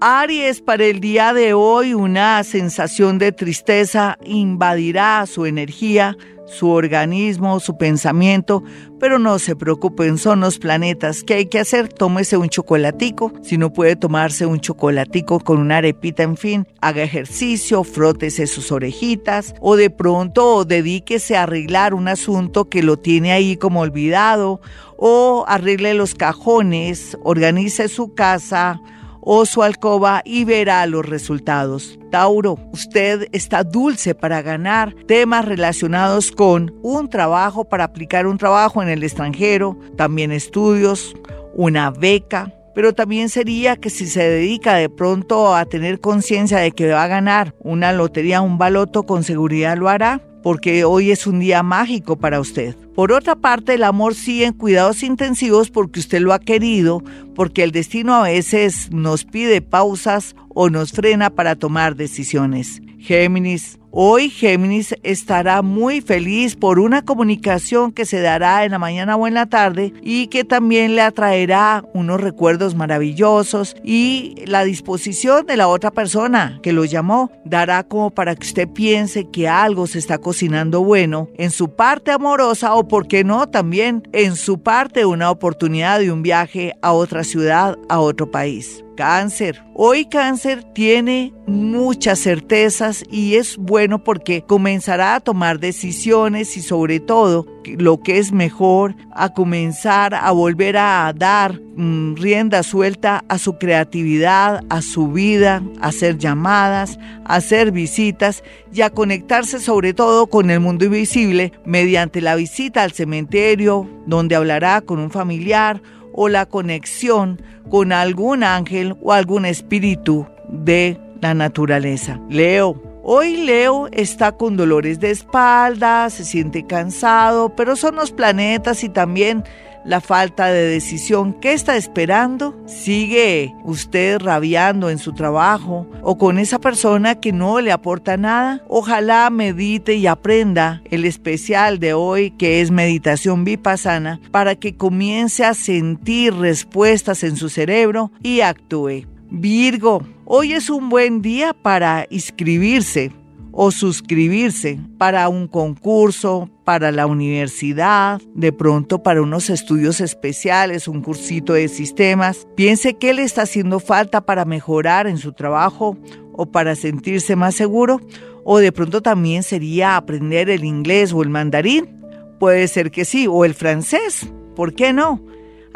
Aries, 0.00 0.60
para 0.60 0.84
el 0.84 1.00
día 1.00 1.32
de 1.32 1.54
hoy 1.54 1.92
una 1.92 2.44
sensación 2.44 3.18
de 3.18 3.32
tristeza 3.32 4.16
invadirá 4.24 5.26
su 5.26 5.44
energía, 5.44 6.16
su 6.46 6.70
organismo, 6.70 7.58
su 7.58 7.76
pensamiento, 7.76 8.62
pero 9.00 9.18
no 9.18 9.40
se 9.40 9.56
preocupen, 9.56 10.16
son 10.16 10.38
los 10.40 10.60
planetas. 10.60 11.24
¿Qué 11.24 11.34
hay 11.34 11.46
que 11.46 11.58
hacer? 11.58 11.88
Tómese 11.88 12.36
un 12.36 12.48
chocolatico, 12.48 13.32
si 13.42 13.58
no 13.58 13.72
puede 13.72 13.96
tomarse 13.96 14.46
un 14.46 14.60
chocolatico 14.60 15.40
con 15.40 15.58
una 15.58 15.78
arepita, 15.78 16.22
en 16.22 16.36
fin, 16.36 16.68
haga 16.80 17.02
ejercicio, 17.02 17.82
frótese 17.82 18.46
sus 18.46 18.70
orejitas 18.70 19.52
o 19.60 19.74
de 19.74 19.90
pronto 19.90 20.64
dedíquese 20.64 21.36
a 21.36 21.42
arreglar 21.42 21.92
un 21.92 22.06
asunto 22.06 22.68
que 22.68 22.84
lo 22.84 23.00
tiene 23.00 23.32
ahí 23.32 23.56
como 23.56 23.80
olvidado 23.80 24.60
o 24.96 25.44
arregle 25.48 25.94
los 25.94 26.14
cajones, 26.14 27.18
organice 27.24 27.88
su 27.88 28.14
casa, 28.14 28.80
o 29.20 29.46
su 29.46 29.62
alcoba 29.62 30.22
y 30.24 30.44
verá 30.44 30.86
los 30.86 31.06
resultados. 31.06 31.98
Tauro, 32.10 32.58
usted 32.72 33.28
está 33.32 33.64
dulce 33.64 34.14
para 34.14 34.42
ganar 34.42 34.94
temas 35.06 35.44
relacionados 35.44 36.32
con 36.32 36.74
un 36.82 37.08
trabajo, 37.08 37.64
para 37.64 37.84
aplicar 37.84 38.26
un 38.26 38.38
trabajo 38.38 38.82
en 38.82 38.88
el 38.88 39.02
extranjero, 39.02 39.78
también 39.96 40.32
estudios, 40.32 41.14
una 41.54 41.90
beca, 41.90 42.52
pero 42.74 42.94
también 42.94 43.28
sería 43.28 43.76
que 43.76 43.90
si 43.90 44.06
se 44.06 44.28
dedica 44.28 44.74
de 44.74 44.88
pronto 44.88 45.54
a 45.54 45.64
tener 45.64 46.00
conciencia 46.00 46.58
de 46.58 46.72
que 46.72 46.88
va 46.88 47.04
a 47.04 47.08
ganar 47.08 47.54
una 47.60 47.92
lotería, 47.92 48.40
un 48.40 48.58
baloto, 48.58 49.04
con 49.04 49.24
seguridad 49.24 49.76
lo 49.76 49.88
hará, 49.88 50.22
porque 50.42 50.84
hoy 50.84 51.10
es 51.10 51.26
un 51.26 51.40
día 51.40 51.62
mágico 51.62 52.16
para 52.16 52.40
usted. 52.40 52.74
Por 52.94 53.12
otra 53.12 53.36
parte, 53.36 53.74
el 53.74 53.82
amor 53.82 54.14
sí 54.14 54.44
en 54.44 54.52
cuidados 54.52 55.02
intensivos 55.02 55.70
porque 55.70 56.00
usted 56.00 56.20
lo 56.20 56.32
ha 56.32 56.38
querido, 56.38 57.02
porque 57.34 57.62
el 57.62 57.72
destino 57.72 58.14
a 58.14 58.22
veces 58.22 58.90
nos 58.90 59.24
pide 59.24 59.60
pausas 59.60 60.34
o 60.48 60.70
nos 60.70 60.92
frena 60.92 61.30
para 61.30 61.56
tomar 61.56 61.96
decisiones. 61.96 62.80
Géminis, 62.98 63.78
Hoy 63.90 64.28
Géminis 64.28 64.94
estará 65.02 65.62
muy 65.62 66.02
feliz 66.02 66.56
por 66.56 66.78
una 66.78 67.06
comunicación 67.06 67.90
que 67.90 68.04
se 68.04 68.20
dará 68.20 68.64
en 68.64 68.72
la 68.72 68.78
mañana 68.78 69.16
o 69.16 69.26
en 69.26 69.32
la 69.32 69.46
tarde 69.46 69.94
y 70.02 70.26
que 70.26 70.44
también 70.44 70.94
le 70.94 71.00
atraerá 71.00 71.82
unos 71.94 72.20
recuerdos 72.20 72.74
maravillosos 72.74 73.76
y 73.82 74.34
la 74.44 74.64
disposición 74.64 75.46
de 75.46 75.56
la 75.56 75.68
otra 75.68 75.90
persona 75.90 76.60
que 76.62 76.74
lo 76.74 76.84
llamó 76.84 77.32
dará 77.46 77.82
como 77.82 78.10
para 78.10 78.34
que 78.34 78.46
usted 78.46 78.68
piense 78.68 79.30
que 79.30 79.48
algo 79.48 79.86
se 79.86 79.98
está 79.98 80.18
cocinando 80.18 80.84
bueno 80.84 81.30
en 81.38 81.50
su 81.50 81.74
parte 81.74 82.10
amorosa 82.10 82.74
o 82.74 82.86
por 82.86 83.08
qué 83.08 83.24
no 83.24 83.48
también 83.48 84.06
en 84.12 84.36
su 84.36 84.62
parte 84.62 85.06
una 85.06 85.30
oportunidad 85.30 85.98
de 85.98 86.12
un 86.12 86.22
viaje 86.22 86.74
a 86.82 86.92
otra 86.92 87.24
ciudad, 87.24 87.78
a 87.88 88.00
otro 88.00 88.30
país 88.30 88.84
cáncer. 88.98 89.62
Hoy 89.74 90.06
cáncer 90.06 90.64
tiene 90.74 91.32
muchas 91.46 92.18
certezas 92.18 93.04
y 93.08 93.36
es 93.36 93.56
bueno 93.56 93.77
porque 94.02 94.42
comenzará 94.42 95.14
a 95.14 95.20
tomar 95.20 95.60
decisiones 95.60 96.56
y 96.56 96.62
sobre 96.62 96.98
todo 96.98 97.46
lo 97.64 98.00
que 98.00 98.18
es 98.18 98.32
mejor, 98.32 98.96
a 99.12 99.32
comenzar 99.32 100.14
a 100.14 100.30
volver 100.32 100.76
a 100.76 101.12
dar 101.14 101.60
mm, 101.76 102.16
rienda 102.16 102.62
suelta 102.62 103.24
a 103.28 103.38
su 103.38 103.58
creatividad, 103.58 104.64
a 104.68 104.82
su 104.82 105.12
vida, 105.12 105.62
a 105.80 105.88
hacer 105.88 106.18
llamadas, 106.18 106.98
a 107.24 107.36
hacer 107.36 107.70
visitas 107.70 108.42
y 108.72 108.80
a 108.80 108.90
conectarse 108.90 109.60
sobre 109.60 109.94
todo 109.94 110.26
con 110.26 110.50
el 110.50 110.60
mundo 110.60 110.86
invisible 110.86 111.52
mediante 111.64 112.20
la 112.20 112.34
visita 112.34 112.82
al 112.82 112.92
cementerio 112.92 113.88
donde 114.06 114.34
hablará 114.34 114.80
con 114.80 114.98
un 114.98 115.10
familiar 115.10 115.82
o 116.12 116.28
la 116.28 116.46
conexión 116.46 117.40
con 117.70 117.92
algún 117.92 118.42
ángel 118.42 118.96
o 119.02 119.12
algún 119.12 119.44
espíritu 119.44 120.26
de 120.48 120.98
la 121.20 121.34
naturaleza. 121.34 122.20
Leo. 122.28 122.87
Hoy 123.10 123.38
Leo 123.38 123.88
está 123.90 124.32
con 124.32 124.58
dolores 124.58 125.00
de 125.00 125.10
espalda, 125.10 126.10
se 126.10 126.26
siente 126.26 126.66
cansado, 126.66 127.56
pero 127.56 127.74
son 127.74 127.94
los 127.94 128.12
planetas 128.12 128.84
y 128.84 128.90
también 128.90 129.44
la 129.86 130.02
falta 130.02 130.48
de 130.48 130.68
decisión. 130.68 131.32
¿Qué 131.32 131.54
está 131.54 131.78
esperando? 131.78 132.54
¿Sigue 132.66 133.54
usted 133.64 134.18
rabiando 134.18 134.90
en 134.90 134.98
su 134.98 135.14
trabajo 135.14 135.86
o 136.02 136.18
con 136.18 136.38
esa 136.38 136.58
persona 136.58 137.18
que 137.18 137.32
no 137.32 137.62
le 137.62 137.72
aporta 137.72 138.18
nada? 138.18 138.62
Ojalá 138.68 139.30
medite 139.30 139.94
y 139.94 140.06
aprenda 140.06 140.82
el 140.90 141.06
especial 141.06 141.78
de 141.78 141.94
hoy 141.94 142.32
que 142.32 142.60
es 142.60 142.70
meditación 142.70 143.42
vipassana 143.42 144.20
para 144.30 144.54
que 144.54 144.76
comience 144.76 145.46
a 145.46 145.54
sentir 145.54 146.34
respuestas 146.34 147.24
en 147.24 147.36
su 147.36 147.48
cerebro 147.48 148.12
y 148.22 148.42
actúe. 148.42 149.06
Virgo, 149.30 150.02
hoy 150.30 150.52
es 150.52 150.68
un 150.68 150.90
buen 150.90 151.22
día 151.22 151.54
para 151.54 152.06
inscribirse 152.10 153.12
o 153.50 153.70
suscribirse 153.70 154.78
para 154.98 155.26
un 155.30 155.48
concurso, 155.48 156.50
para 156.64 156.92
la 156.92 157.06
universidad, 157.06 158.20
de 158.34 158.52
pronto 158.52 159.02
para 159.02 159.22
unos 159.22 159.48
estudios 159.48 160.02
especiales, 160.02 160.86
un 160.86 161.00
cursito 161.00 161.54
de 161.54 161.68
sistemas. 161.68 162.46
Piense 162.54 162.94
qué 162.98 163.14
le 163.14 163.22
está 163.22 163.42
haciendo 163.42 163.80
falta 163.80 164.20
para 164.20 164.44
mejorar 164.44 165.06
en 165.06 165.16
su 165.16 165.32
trabajo 165.32 165.96
o 166.34 166.46
para 166.46 166.76
sentirse 166.76 167.34
más 167.34 167.54
seguro. 167.54 168.00
O 168.44 168.58
de 168.58 168.70
pronto 168.70 169.00
también 169.00 169.42
sería 169.42 169.96
aprender 169.96 170.50
el 170.50 170.64
inglés 170.64 171.12
o 171.14 171.22
el 171.22 171.30
mandarín. 171.30 172.04
Puede 172.38 172.68
ser 172.68 172.90
que 172.90 173.06
sí, 173.06 173.26
o 173.26 173.46
el 173.46 173.54
francés. 173.54 174.30
¿Por 174.54 174.74
qué 174.74 174.92
no? 174.92 175.20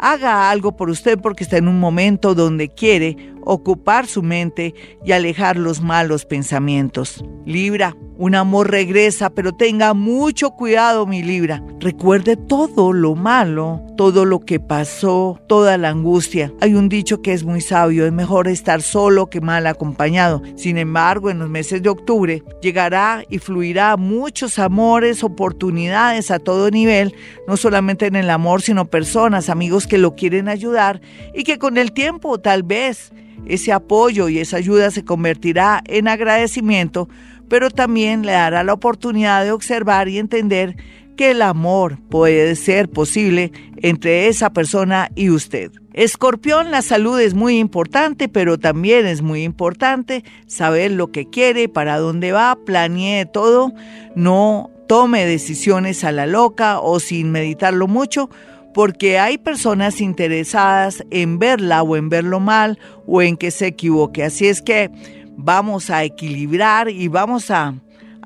Haga 0.05 0.49
algo 0.51 0.75
por 0.75 0.89
usted 0.89 1.17
porque 1.17 1.45
está 1.45 1.55
en 1.55 1.69
un 1.69 1.79
momento 1.79 2.35
donde 2.35 2.67
quiere 2.67 3.15
ocupar 3.45 4.05
su 4.05 4.21
mente 4.21 4.75
y 5.05 5.13
alejar 5.13 5.55
los 5.55 5.79
malos 5.79 6.25
pensamientos. 6.25 7.23
Libra, 7.45 7.95
un 8.17 8.35
amor 8.35 8.69
regresa, 8.69 9.29
pero 9.29 9.53
tenga 9.53 9.93
mucho 9.93 10.51
cuidado, 10.51 11.05
mi 11.05 11.23
Libra. 11.23 11.63
Recuerde 11.79 12.37
todo 12.37 12.93
lo 12.93 13.15
malo, 13.15 13.81
todo 13.97 14.25
lo 14.25 14.39
que 14.39 14.59
pasó, 14.59 15.39
toda 15.47 15.77
la 15.77 15.89
angustia. 15.89 16.53
Hay 16.61 16.75
un 16.75 16.89
dicho 16.89 17.21
que 17.21 17.33
es 17.33 17.43
muy 17.43 17.61
sabio, 17.61 18.05
es 18.05 18.13
mejor 18.13 18.47
estar 18.47 18.81
solo 18.81 19.29
que 19.29 19.41
mal 19.41 19.67
acompañado. 19.67 20.41
Sin 20.55 20.77
embargo, 20.77 21.29
en 21.29 21.39
los 21.39 21.49
meses 21.49 21.81
de 21.81 21.89
octubre 21.89 22.43
llegará 22.61 23.23
y 23.29 23.39
fluirá 23.39 23.97
muchos 23.97 24.59
amores, 24.59 25.23
oportunidades 25.23 26.31
a 26.31 26.39
todo 26.39 26.69
nivel, 26.69 27.13
no 27.47 27.57
solamente 27.57 28.05
en 28.05 28.15
el 28.15 28.29
amor, 28.29 28.61
sino 28.61 28.85
personas, 28.85 29.49
amigos 29.49 29.87
que 29.87 29.97
lo 29.97 30.15
quieren 30.15 30.47
ayudar 30.47 31.01
y 31.33 31.43
que 31.43 31.57
con 31.57 31.77
el 31.77 31.91
tiempo 31.91 32.39
tal 32.39 32.63
vez 32.63 33.11
ese 33.45 33.73
apoyo 33.73 34.29
y 34.29 34.39
esa 34.39 34.57
ayuda 34.57 34.91
se 34.91 35.03
convertirá 35.03 35.81
en 35.85 36.07
agradecimiento, 36.07 37.09
pero 37.49 37.69
también 37.69 38.25
le 38.25 38.33
dará 38.33 38.63
la 38.63 38.73
oportunidad 38.73 39.43
de 39.43 39.51
observar 39.51 40.07
y 40.07 40.17
entender 40.17 40.75
que 41.15 41.31
el 41.31 41.41
amor 41.41 41.99
puede 42.09 42.55
ser 42.55 42.89
posible 42.89 43.51
entre 43.77 44.27
esa 44.27 44.51
persona 44.51 45.09
y 45.15 45.29
usted. 45.29 45.71
Escorpión, 45.93 46.71
la 46.71 46.81
salud 46.81 47.19
es 47.19 47.35
muy 47.35 47.59
importante, 47.59 48.27
pero 48.27 48.57
también 48.57 49.05
es 49.05 49.21
muy 49.21 49.43
importante 49.43 50.23
saber 50.47 50.91
lo 50.91 51.11
que 51.11 51.29
quiere, 51.29 51.69
para 51.69 51.99
dónde 51.99 52.31
va, 52.31 52.57
planee 52.65 53.27
todo, 53.27 53.73
no 54.15 54.71
tome 54.87 55.25
decisiones 55.25 56.03
a 56.03 56.11
la 56.11 56.25
loca 56.25 56.79
o 56.79 56.99
sin 56.99 57.31
meditarlo 57.31 57.87
mucho, 57.87 58.29
porque 58.73 59.19
hay 59.19 59.37
personas 59.37 60.01
interesadas 60.01 61.03
en 61.11 61.37
verla 61.37 61.83
o 61.83 61.95
en 61.95 62.09
verlo 62.09 62.39
mal 62.39 62.79
o 63.05 63.21
en 63.21 63.37
que 63.37 63.51
se 63.51 63.67
equivoque. 63.67 64.23
Así 64.23 64.47
es 64.47 64.63
que 64.63 64.89
vamos 65.37 65.89
a 65.89 66.03
equilibrar 66.03 66.89
y 66.89 67.07
vamos 67.07 67.51
a 67.51 67.75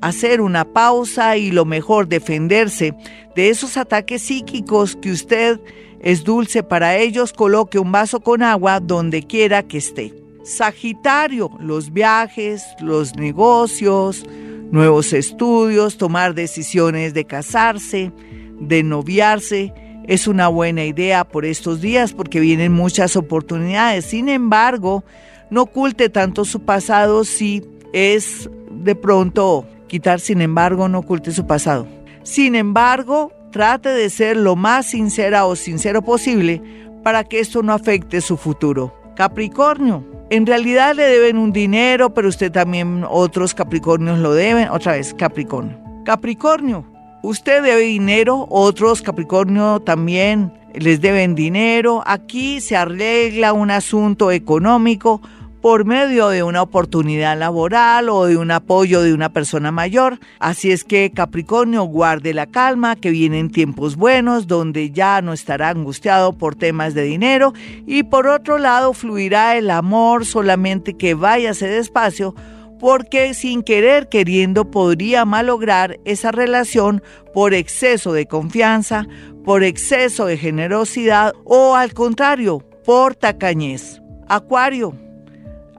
hacer 0.00 0.40
una 0.40 0.64
pausa 0.64 1.36
y 1.36 1.50
lo 1.50 1.64
mejor 1.64 2.08
defenderse 2.08 2.94
de 3.34 3.50
esos 3.50 3.76
ataques 3.76 4.22
psíquicos 4.22 4.96
que 4.96 5.10
usted 5.10 5.60
es 6.00 6.22
dulce 6.22 6.62
para 6.62 6.96
ellos, 6.96 7.32
coloque 7.32 7.78
un 7.78 7.90
vaso 7.90 8.20
con 8.20 8.42
agua 8.42 8.80
donde 8.80 9.24
quiera 9.24 9.64
que 9.64 9.78
esté. 9.78 10.14
Sagitario, 10.44 11.50
los 11.60 11.92
viajes, 11.92 12.64
los 12.80 13.16
negocios, 13.16 14.24
nuevos 14.70 15.12
estudios, 15.12 15.98
tomar 15.98 16.34
decisiones 16.34 17.14
de 17.14 17.24
casarse, 17.24 18.12
de 18.60 18.82
noviarse, 18.82 19.74
es 20.08 20.26
una 20.26 20.48
buena 20.48 20.84
idea 20.84 21.24
por 21.24 21.44
estos 21.44 21.82
días 21.82 22.14
porque 22.14 22.40
vienen 22.40 22.72
muchas 22.72 23.14
oportunidades. 23.14 24.06
Sin 24.06 24.30
embargo, 24.30 25.04
no 25.50 25.62
oculte 25.62 26.08
tanto 26.08 26.44
su 26.44 26.60
pasado 26.60 27.24
si 27.24 27.62
es 27.92 28.48
de 28.70 28.94
pronto 28.94 29.66
quitar, 29.86 30.20
sin 30.20 30.40
embargo, 30.40 30.88
no 30.88 30.98
oculte 30.98 31.32
su 31.32 31.46
pasado. 31.46 31.86
Sin 32.22 32.54
embargo, 32.54 33.32
trate 33.50 33.88
de 33.88 34.10
ser 34.10 34.36
lo 34.36 34.56
más 34.56 34.86
sincera 34.86 35.46
o 35.46 35.56
sincero 35.56 36.02
posible 36.02 36.62
para 37.02 37.24
que 37.24 37.40
esto 37.40 37.62
no 37.62 37.72
afecte 37.72 38.20
su 38.20 38.36
futuro. 38.36 38.94
Capricornio, 39.16 40.04
en 40.30 40.46
realidad 40.46 40.94
le 40.94 41.04
deben 41.04 41.38
un 41.38 41.52
dinero, 41.52 42.12
pero 42.12 42.28
usted 42.28 42.52
también 42.52 43.04
otros 43.08 43.54
Capricornios 43.54 44.18
lo 44.18 44.34
deben. 44.34 44.68
Otra 44.68 44.92
vez, 44.92 45.14
Capricornio. 45.14 45.78
Capricornio, 46.04 46.84
Usted 47.22 47.64
debe 47.64 47.80
dinero, 47.80 48.46
otros 48.48 49.02
Capricornio 49.02 49.80
también 49.80 50.52
les 50.72 51.00
deben 51.00 51.34
dinero. 51.34 52.02
Aquí 52.06 52.60
se 52.60 52.76
arregla 52.76 53.52
un 53.52 53.72
asunto 53.72 54.30
económico 54.30 55.20
por 55.60 55.84
medio 55.84 56.28
de 56.28 56.42
una 56.42 56.62
oportunidad 56.62 57.38
laboral 57.38 58.08
o 58.08 58.26
de 58.26 58.36
un 58.36 58.50
apoyo 58.50 59.02
de 59.02 59.12
una 59.12 59.32
persona 59.32 59.72
mayor. 59.72 60.18
Así 60.38 60.70
es 60.70 60.84
que 60.84 61.10
Capricornio 61.10 61.84
guarde 61.84 62.34
la 62.34 62.46
calma, 62.46 62.96
que 62.96 63.10
vienen 63.10 63.50
tiempos 63.50 63.96
buenos 63.96 64.46
donde 64.46 64.90
ya 64.90 65.20
no 65.22 65.32
estará 65.32 65.70
angustiado 65.70 66.32
por 66.32 66.54
temas 66.54 66.94
de 66.94 67.02
dinero 67.02 67.52
y 67.86 68.04
por 68.04 68.26
otro 68.26 68.58
lado 68.58 68.92
fluirá 68.92 69.56
el 69.56 69.70
amor, 69.70 70.24
solamente 70.24 70.96
que 70.96 71.14
váyase 71.14 71.66
despacio 71.66 72.34
porque 72.78 73.34
sin 73.34 73.62
querer 73.62 74.08
queriendo 74.08 74.70
podría 74.70 75.24
malograr 75.24 75.98
esa 76.04 76.30
relación 76.30 77.02
por 77.34 77.54
exceso 77.54 78.12
de 78.12 78.26
confianza, 78.26 79.06
por 79.44 79.64
exceso 79.64 80.26
de 80.26 80.36
generosidad 80.36 81.32
o 81.44 81.74
al 81.74 81.92
contrario, 81.92 82.60
por 82.84 83.14
tacañez. 83.14 84.00
Acuario, 84.28 84.94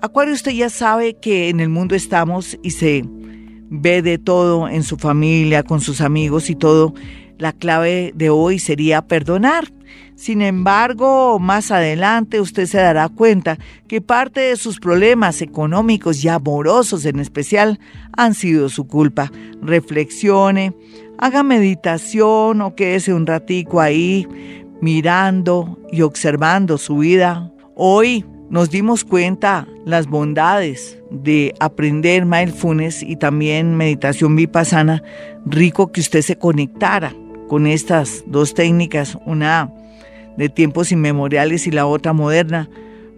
Acuario, 0.01 0.33
usted 0.33 0.51
ya 0.51 0.69
sabe 0.69 1.15
que 1.15 1.49
en 1.49 1.59
el 1.59 1.67
mundo 1.67 1.93
estamos 1.93 2.57
y 2.63 2.71
se 2.71 3.03
ve 3.69 4.01
de 4.01 4.17
todo 4.17 4.69
en 4.69 4.83
su 4.83 4.95
familia, 4.95 5.63
con 5.63 5.81
sus 5.81 5.99
amigos 5.99 6.49
y 6.49 6.55
todo. 6.55 6.93
La 7.37 7.51
clave 7.51 8.13
de 8.15 8.29
hoy 8.29 8.59
sería 8.59 9.01
perdonar. 9.01 9.73
Sin 10.15 10.41
embargo, 10.41 11.37
más 11.39 11.71
adelante 11.71 12.39
usted 12.39 12.65
se 12.65 12.77
dará 12.77 13.09
cuenta 13.09 13.57
que 13.89 13.99
parte 13.99 14.39
de 14.39 14.55
sus 14.55 14.79
problemas 14.79 15.41
económicos 15.41 16.23
y 16.23 16.29
amorosos 16.29 17.03
en 17.05 17.19
especial 17.19 17.77
han 18.15 18.35
sido 18.35 18.69
su 18.69 18.87
culpa. 18.87 19.29
Reflexione, 19.61 20.73
haga 21.17 21.43
meditación 21.43 22.61
o 22.61 22.73
quédese 22.73 23.13
un 23.13 23.27
ratico 23.27 23.81
ahí 23.81 24.25
mirando 24.81 25.77
y 25.91 26.03
observando 26.03 26.77
su 26.77 26.99
vida. 26.99 27.51
Hoy 27.75 28.25
nos 28.49 28.69
dimos 28.69 29.03
cuenta 29.03 29.67
las 29.85 30.07
bondades 30.07 30.97
de 31.11 31.53
aprender 31.59 32.25
mindfulness 32.25 33.03
y 33.03 33.15
también 33.15 33.75
meditación 33.75 34.35
vipassana, 34.35 35.03
rico 35.45 35.91
que 35.91 36.01
usted 36.01 36.21
se 36.21 36.37
conectara 36.37 37.13
con 37.47 37.67
estas 37.67 38.23
dos 38.27 38.53
técnicas, 38.53 39.17
una 39.25 39.71
de 40.37 40.49
tiempos 40.49 40.91
inmemoriales 40.91 41.67
y 41.67 41.71
la 41.71 41.85
otra 41.85 42.13
moderna, 42.13 42.69